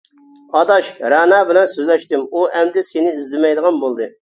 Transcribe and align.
-ئاداش، 0.53 0.89
رەنا 1.15 1.39
بىلەن 1.51 1.71
سۆزلەشتىم، 1.75 2.27
ئۇ 2.33 2.49
ئەمدى 2.51 2.89
سىنى 2.93 3.17
ئىزدىمەيدىغان 3.17 3.85
بولدى. 3.89 4.15